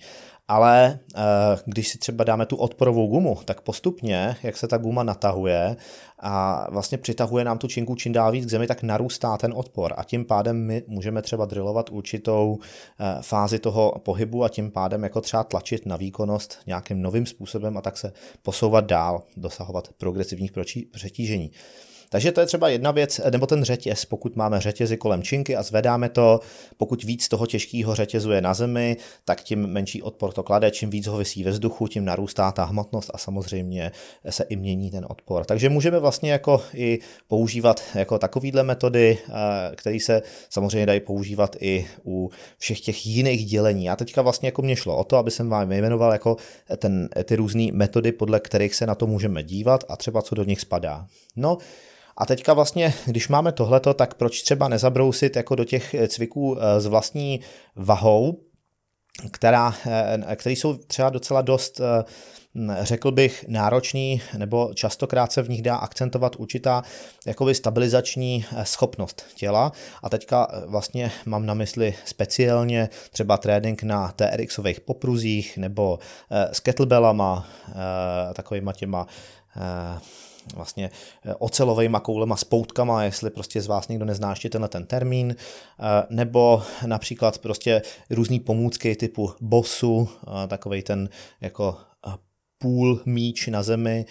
Ale 0.49 0.99
eh, 1.15 1.19
když 1.65 1.87
si 1.87 1.97
třeba 1.97 2.23
dáme 2.23 2.45
tu 2.45 2.55
odporovou 2.55 3.07
gumu, 3.07 3.37
tak 3.45 3.61
postupně, 3.61 4.35
jak 4.43 4.57
se 4.57 4.67
ta 4.67 4.77
guma 4.77 5.03
natahuje 5.03 5.75
a 6.19 6.65
vlastně 6.71 6.97
přitahuje 6.97 7.45
nám 7.45 7.57
tu 7.57 7.67
činku 7.67 7.95
čím 7.95 8.13
dál 8.13 8.31
víc 8.31 8.45
k 8.45 8.49
zemi, 8.49 8.67
tak 8.67 8.83
narůstá 8.83 9.37
ten 9.37 9.53
odpor 9.55 9.93
a 9.97 10.03
tím 10.03 10.25
pádem 10.25 10.65
my 10.65 10.83
můžeme 10.87 11.21
třeba 11.21 11.45
drillovat 11.45 11.89
určitou 11.91 12.57
eh, 12.99 13.17
fázi 13.21 13.59
toho 13.59 13.93
pohybu 14.03 14.43
a 14.43 14.49
tím 14.49 14.71
pádem 14.71 15.03
jako 15.03 15.21
třeba 15.21 15.43
tlačit 15.43 15.85
na 15.85 15.97
výkonnost 15.97 16.57
nějakým 16.67 17.01
novým 17.01 17.25
způsobem 17.25 17.77
a 17.77 17.81
tak 17.81 17.97
se 17.97 18.13
posouvat 18.41 18.85
dál, 18.85 19.23
dosahovat 19.37 19.89
progresivních 19.97 20.51
přetížení. 20.91 21.51
Takže 22.09 22.31
to 22.31 22.39
je 22.39 22.45
třeba 22.45 22.69
jedna 22.69 22.91
věc, 22.91 23.21
nebo 23.31 23.47
ten 23.47 23.63
řetěz, 23.63 24.05
pokud 24.05 24.35
máme 24.35 24.61
řetězy 24.61 24.97
kolem 24.97 25.23
činky 25.23 25.55
a 25.55 25.63
zvedáme 25.63 26.09
to, 26.09 26.39
pokud 26.77 27.03
víc 27.03 27.27
toho 27.27 27.45
těžkého 27.45 27.95
řetězu 27.95 28.31
je 28.31 28.41
na 28.41 28.53
zemi, 28.53 28.97
tak 29.25 29.43
tím 29.43 29.67
menší 29.67 30.01
odpor 30.01 30.31
to 30.31 30.43
klade, 30.43 30.71
čím 30.71 30.89
víc 30.89 31.07
ho 31.07 31.17
vysí 31.17 31.43
ve 31.43 31.51
vzduchu, 31.51 31.87
tím 31.87 32.05
narůstá 32.05 32.51
ta 32.51 32.63
hmotnost 32.63 33.11
a 33.13 33.17
samozřejmě 33.17 33.91
se 34.29 34.43
i 34.43 34.55
mění 34.55 34.91
ten 34.91 35.05
odpor. 35.09 35.45
Takže 35.45 35.69
můžeme 35.69 35.99
vlastně 35.99 36.31
jako 36.31 36.61
i 36.73 36.99
používat 37.27 37.81
jako 37.95 38.19
takovýhle 38.19 38.63
metody, 38.63 39.17
eh, 39.29 39.31
které 39.75 39.99
se 39.99 40.21
samozřejmě 40.49 40.85
dají 40.85 40.99
používat 40.99 41.55
i 41.59 41.87
u 42.05 42.31
všech 42.57 42.79
těch 42.79 43.05
jiných 43.05 43.45
dělení. 43.45 43.89
A 43.89 43.95
teďka 43.95 44.21
vlastně 44.21 44.47
jako 44.47 44.61
mě 44.61 44.75
šlo 44.75 44.97
o 44.97 45.03
to, 45.03 45.17
aby 45.17 45.31
jsem 45.31 45.49
vám 45.49 45.71
jmenoval 45.71 46.11
jako 46.11 46.37
ten, 46.77 47.09
ty 47.23 47.35
různé 47.35 47.67
metody, 47.71 48.11
podle 48.11 48.39
kterých 48.39 48.75
se 48.75 48.85
na 48.85 48.95
to 48.95 49.07
můžeme 49.07 49.43
dívat 49.43 49.83
a 49.89 49.97
třeba 49.97 50.21
co 50.21 50.35
do 50.35 50.43
nich 50.43 50.61
spadá. 50.61 51.07
No, 51.35 51.57
a 52.19 52.25
teďka 52.25 52.53
vlastně, 52.53 52.93
když 53.05 53.27
máme 53.27 53.51
tohleto, 53.51 53.93
tak 53.93 54.13
proč 54.13 54.41
třeba 54.41 54.67
nezabrousit 54.67 55.35
jako 55.35 55.55
do 55.55 55.65
těch 55.65 55.95
cviků 56.07 56.57
eh, 56.59 56.81
s 56.81 56.85
vlastní 56.85 57.39
vahou, 57.75 58.39
která, 59.31 59.73
eh, 59.87 60.35
které 60.35 60.53
jsou 60.53 60.73
třeba 60.73 61.09
docela 61.09 61.41
dost 61.41 61.79
eh, 61.79 62.03
řekl 62.81 63.11
bych, 63.11 63.45
náročný, 63.47 64.21
nebo 64.37 64.71
častokrát 64.73 65.31
se 65.31 65.41
v 65.41 65.49
nich 65.49 65.61
dá 65.61 65.75
akcentovat 65.75 66.35
určitá 66.35 66.83
jakoby 67.27 67.55
stabilizační 67.55 68.45
schopnost 68.63 69.25
těla. 69.35 69.71
A 70.03 70.09
teďka 70.09 70.47
vlastně 70.67 71.11
mám 71.25 71.45
na 71.45 71.53
mysli 71.53 71.95
speciálně 72.05 72.89
třeba 73.11 73.37
trénink 73.37 73.83
na 73.83 74.11
TRXových 74.11 74.81
popruzích 74.81 75.57
nebo 75.57 75.99
s 76.29 76.59
kettlebellama, 76.59 77.47
takovýma 78.33 78.73
těma 78.73 79.07
vlastně 80.55 80.91
eh, 81.25 81.33
ocelovými 81.35 81.97
koulema 82.01 82.35
s 82.35 82.43
poutkama, 82.43 83.03
jestli 83.03 83.29
prostě 83.29 83.61
z 83.61 83.67
vás 83.67 83.87
někdo 83.87 84.05
nezná 84.05 84.29
ještě 84.29 84.49
tenhle 84.49 84.69
ten 84.69 84.85
termín, 84.85 85.35
eh, 85.35 85.83
nebo 86.09 86.63
například 86.85 87.37
prostě 87.37 87.81
různý 88.09 88.39
pomůcky 88.39 88.95
typu 88.95 89.33
bosu, 89.41 90.09
eh, 90.43 90.47
takový 90.47 90.81
ten 90.81 91.09
jako 91.41 91.77
půl 92.61 93.01
míč 93.05 93.47
na 93.47 93.63
zemi, 93.63 94.05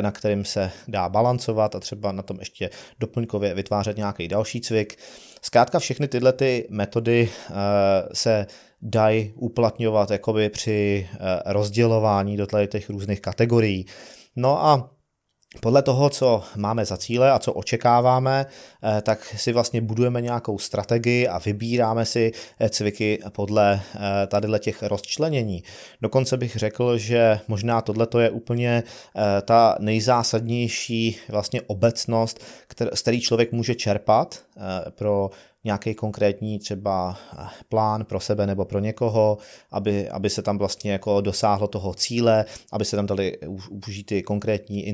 na 0.00 0.10
kterým 0.10 0.44
se 0.44 0.70
dá 0.88 1.08
balancovat 1.08 1.74
a 1.74 1.80
třeba 1.80 2.12
na 2.12 2.22
tom 2.22 2.38
ještě 2.38 2.70
doplňkově 3.00 3.54
vytvářet 3.54 3.96
nějaký 3.96 4.28
další 4.28 4.60
cvik. 4.60 4.98
Zkrátka 5.42 5.78
všechny 5.78 6.08
tyhle 6.08 6.32
ty 6.32 6.66
metody 6.70 7.28
se 8.12 8.46
dají 8.82 9.32
uplatňovat 9.36 10.10
jakoby 10.10 10.48
při 10.48 11.08
rozdělování 11.44 12.36
do 12.36 12.46
těch 12.46 12.90
různých 12.90 13.20
kategorií. 13.20 13.86
No 14.36 14.66
a 14.66 14.95
podle 15.60 15.82
toho, 15.82 16.10
co 16.10 16.42
máme 16.56 16.84
za 16.84 16.96
cíle 16.96 17.30
a 17.30 17.38
co 17.38 17.52
očekáváme, 17.52 18.46
eh, 18.82 19.02
tak 19.02 19.24
si 19.24 19.52
vlastně 19.52 19.80
budujeme 19.80 20.20
nějakou 20.20 20.58
strategii 20.58 21.28
a 21.28 21.38
vybíráme 21.38 22.06
si 22.06 22.32
eh, 22.60 22.68
cviky 22.68 23.18
podle 23.32 23.80
eh, 23.94 24.26
tady 24.26 24.48
těch 24.58 24.82
rozčlenění. 24.82 25.62
Dokonce 26.02 26.36
bych 26.36 26.56
řekl, 26.56 26.98
že 26.98 27.40
možná 27.48 27.80
tohle 27.80 28.06
je 28.18 28.30
úplně 28.30 28.82
ta 29.42 29.76
nejzásadnější 29.80 31.16
vlastně 31.28 31.62
obecnost, 31.62 32.44
z 32.94 33.00
který 33.02 33.20
člověk 33.20 33.52
může 33.52 33.74
čerpat 33.74 34.42
pro 34.90 35.30
nějaký 35.66 35.94
konkrétní 35.94 36.58
třeba 36.58 37.16
plán 37.68 38.04
pro 38.04 38.20
sebe 38.20 38.46
nebo 38.46 38.64
pro 38.64 38.78
někoho, 38.78 39.38
aby, 39.70 40.08
aby 40.08 40.30
se 40.30 40.42
tam 40.42 40.58
vlastně 40.58 40.92
jako 40.92 41.20
dosáhlo 41.20 41.68
toho 41.68 41.94
cíle, 41.94 42.44
aby 42.72 42.84
se 42.84 42.96
tam 42.96 43.06
dali 43.06 43.38
užít 43.70 44.06
ty 44.06 44.22
konkrétní 44.22 44.86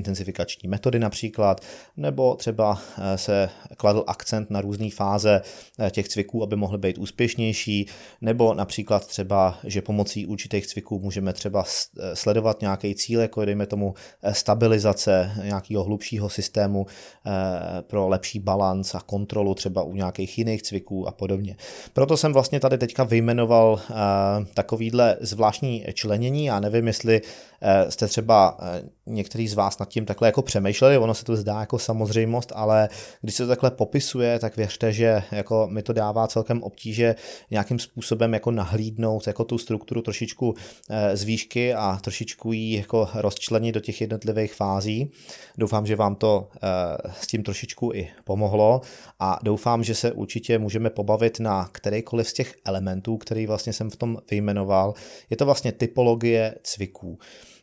intenzifikační 0.43 0.69
metody 0.69 0.99
například, 0.99 1.61
nebo 1.97 2.35
třeba 2.35 2.81
eh, 2.97 3.17
se 3.17 3.49
kladl 3.77 4.03
akcent 4.07 4.49
na 4.49 4.61
různé 4.61 4.89
fáze 4.89 5.41
eh, 5.79 5.91
těch 5.91 6.07
cviků, 6.07 6.43
aby 6.43 6.55
mohly 6.55 6.77
být 6.77 6.97
úspěšnější, 6.97 7.87
nebo 8.21 8.53
například 8.53 9.07
třeba, 9.07 9.57
že 9.63 9.81
pomocí 9.81 10.25
určitých 10.25 10.67
cviků 10.67 10.99
můžeme 10.99 11.33
třeba 11.33 11.63
sledovat 12.13 12.61
nějaký 12.61 12.95
cíl, 12.95 13.21
jako 13.21 13.45
dejme 13.45 13.65
tomu 13.65 13.93
stabilizace 14.31 15.31
nějakého 15.43 15.83
hlubšího 15.83 16.29
systému 16.29 16.85
pro 17.87 18.07
lepší 18.07 18.39
balans 18.39 18.95
a 18.95 18.99
kontrolu 18.99 19.53
třeba 19.53 19.83
u 19.83 19.95
nějakých 19.95 20.37
jiných 20.37 20.61
cviků 20.63 21.07
a 21.07 21.11
podobně. 21.11 21.55
Proto 21.93 22.17
jsem 22.17 22.33
vlastně 22.33 22.59
tady 22.59 22.77
teďka 22.77 23.03
vyjmenoval 23.03 23.79
takovýhle 24.53 25.17
zvláštní 25.21 25.85
členění. 25.93 26.45
Já 26.45 26.59
nevím, 26.59 26.87
jestli 26.87 27.21
jste 27.89 28.07
třeba 28.07 28.57
některý 29.05 29.47
z 29.47 29.53
vás 29.53 29.79
nad 29.79 29.89
tím 29.89 30.05
takhle 30.05 30.27
jako 30.27 30.41
přemýšleli, 30.41 30.97
ono 30.97 31.13
se 31.13 31.25
to 31.25 31.35
zdá 31.35 31.59
jako 31.59 31.79
samozřejmost, 31.79 32.51
ale 32.55 32.89
když 33.21 33.35
se 33.35 33.43
to 33.43 33.49
takhle 33.49 33.71
popisuje, 33.71 34.39
tak 34.39 34.57
věřte, 34.57 34.93
že 34.93 35.23
jako 35.31 35.67
mi 35.71 35.83
to 35.83 35.93
dává 35.93 36.27
celkem 36.27 36.63
obtíže 36.63 37.15
nějakým 37.51 37.79
způsobem 37.79 38.33
jako 38.33 38.51
nahlídnout 38.51 39.27
jako 39.27 39.43
tu 39.43 39.57
strukturu 39.57 40.01
trošičku 40.01 40.49
uh, 40.49 40.55
z 41.13 41.23
výšky 41.23 41.73
a 41.73 41.99
trošičku 42.01 42.53
ji 42.53 42.77
jako 42.77 43.09
rozčlenit 43.13 43.75
do 43.75 43.79
těch 43.79 44.01
jednotlivých 44.01 44.53
fází. 44.53 45.11
Doufám, 45.57 45.85
že 45.85 45.95
vám 45.95 46.15
to 46.15 46.49
uh, 46.49 47.11
s 47.21 47.27
tím 47.27 47.43
trošičku 47.43 47.91
i 47.93 48.09
pomohlo 48.23 48.81
a 49.19 49.39
doufám, 49.43 49.83
že 49.83 49.95
se 49.95 50.11
určitě 50.11 50.59
můžeme 50.59 50.89
pobavit 50.89 51.39
na 51.39 51.69
kterýkoliv 51.71 52.29
z 52.29 52.33
těch 52.33 52.55
elementů, 52.65 53.17
který 53.17 53.47
vlastně 53.47 53.73
jsem 53.73 53.89
v 53.89 53.95
tom 53.95 54.17
vyjmenoval. 54.31 54.93
Je 55.29 55.37
to 55.37 55.45
vlastně 55.45 55.71
typologie 55.71 56.55
cviků. 56.63 57.17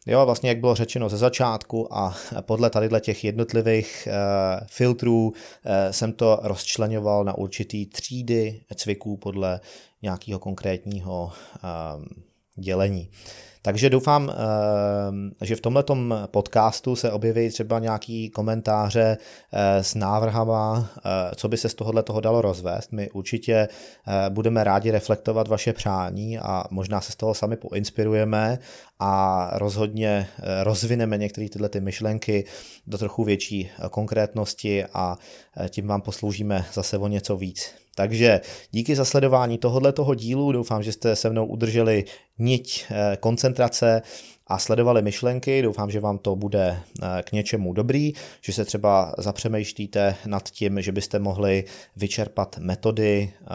Jo, 0.07 0.27
vlastně 0.27 0.49
jak 0.49 0.59
bylo 0.59 0.75
řečeno 0.75 1.09
ze 1.09 1.17
začátku 1.17 1.95
a 1.95 2.15
podle 2.41 2.71
tady 2.71 2.89
těch 3.01 3.25
jednotlivých 3.25 4.09
uh, 4.09 4.67
filtrů 4.67 5.25
uh, 5.29 5.33
jsem 5.91 6.13
to 6.13 6.41
rozčlenoval 6.43 7.25
na 7.25 7.39
určitý 7.39 7.87
třídy 7.87 8.61
cviků 8.75 9.17
podle 9.17 9.61
nějakého 10.03 10.39
konkrétního 10.39 11.33
uh, 11.97 12.05
dělení. 12.61 13.09
Takže 13.63 13.91
doufám, 13.91 14.33
eh, 14.33 15.47
že 15.47 15.57
v 15.57 15.61
tomto 15.61 15.97
podcastu 16.27 16.97
se 16.97 17.13
objeví 17.13 17.51
třeba 17.51 17.79
nějaký 17.79 18.31
komentáře 18.31 19.17
eh, 19.53 19.85
s 19.85 19.95
návrhama, 19.95 20.91
eh, 20.97 21.01
co 21.37 21.49
by 21.49 21.57
se 21.57 21.69
z 21.69 21.75
tohohle 21.75 22.03
toho 22.03 22.21
dalo 22.21 22.43
rozvést. 22.43 22.93
My 22.93 23.11
určitě 23.11 23.69
budeme 24.29 24.65
rádi 24.65 24.91
reflektovat 24.91 25.49
vaše 25.49 25.73
přání 25.73 26.39
a 26.39 26.65
možná 26.71 27.01
se 27.01 27.13
z 27.13 27.17
toho 27.17 27.35
sami 27.35 27.57
poinspirujeme 27.57 28.59
a 28.99 29.51
rozhodně 29.53 30.29
rozvineme 30.63 31.19
některé 31.19 31.49
tyhle 31.49 31.69
ty 31.69 31.81
myšlenky 31.81 32.45
do 32.87 32.99
trochu 32.99 33.25
větší 33.25 33.71
konkrétnosti 33.91 34.85
a 34.85 35.17
tím 35.69 35.87
vám 35.87 36.01
posloužíme 36.01 36.65
zase 36.73 36.99
o 36.99 37.09
něco 37.09 37.37
víc. 37.37 37.75
Takže 38.01 38.41
díky 38.71 38.97
za 38.97 39.05
sledování 39.05 39.59
tohoto 39.59 40.15
dílu, 40.15 40.53
doufám, 40.53 40.83
že 40.83 40.93
jste 40.93 41.17
se 41.17 41.31
mnou 41.31 41.47
udrželi 41.47 42.05
niť 42.39 42.85
eh, 42.91 43.17
koncentrace 43.21 44.03
a 44.51 44.59
sledovali 44.59 45.03
myšlenky. 45.03 45.63
Doufám, 45.63 45.91
že 45.91 46.01
vám 46.01 46.19
to 46.19 46.37
bude 46.37 46.81
eh, 47.03 47.23
k 47.23 47.33
něčemu 47.33 47.73
dobrý, 47.73 48.13
že 48.41 48.53
se 48.53 48.65
třeba 48.65 49.15
zapřemýšlíte 49.19 50.17
nad 50.27 50.51
tím, 50.51 50.83
že 50.83 50.93
byste 50.93 51.19
mohli 51.19 51.65
vyčerpat 51.97 52.59
metody 52.59 53.33
eh, 53.43 53.47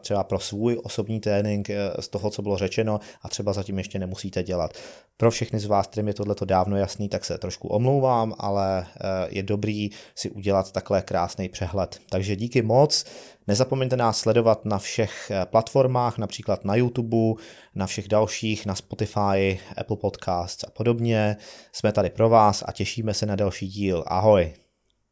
třeba 0.00 0.24
pro 0.24 0.38
svůj 0.38 0.80
osobní 0.82 1.20
trénink 1.20 1.68
z 2.00 2.08
toho, 2.08 2.30
co 2.30 2.42
bylo 2.42 2.56
řečeno 2.56 3.00
a 3.22 3.28
třeba 3.28 3.52
zatím 3.52 3.78
ještě 3.78 3.98
nemusíte 3.98 4.42
dělat. 4.42 4.72
Pro 5.16 5.30
všechny 5.30 5.58
z 5.58 5.66
vás, 5.66 5.86
kterým 5.86 6.08
je 6.08 6.14
tohleto 6.14 6.44
dávno 6.44 6.76
jasný, 6.76 7.08
tak 7.08 7.24
se 7.24 7.38
trošku 7.38 7.68
omlouvám, 7.68 8.34
ale 8.38 8.86
je 9.28 9.42
dobrý 9.42 9.90
si 10.14 10.30
udělat 10.30 10.72
takhle 10.72 11.02
krásný 11.02 11.48
přehled. 11.48 11.98
Takže 12.10 12.36
díky 12.36 12.62
moc. 12.62 13.04
Nezapomeňte 13.46 13.96
nás 13.96 14.18
sledovat 14.18 14.64
na 14.64 14.78
všech 14.78 15.32
platformách, 15.44 16.18
například 16.18 16.64
na 16.64 16.74
YouTube, 16.74 17.42
na 17.74 17.86
všech 17.86 18.08
dalších, 18.08 18.66
na 18.66 18.74
Spotify, 18.74 19.60
Apple 19.76 19.96
Podcast, 19.96 20.43
Podcasts 20.44 20.64
a 20.64 20.70
podobně. 20.70 21.36
Jsme 21.72 21.92
tady 21.92 22.10
pro 22.10 22.28
vás 22.28 22.64
a 22.66 22.72
těšíme 22.72 23.14
se 23.14 23.26
na 23.26 23.36
další 23.36 23.68
díl. 23.68 24.04
Ahoj! 24.06 24.63